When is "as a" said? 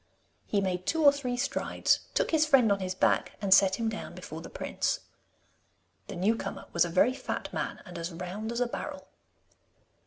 8.51-8.65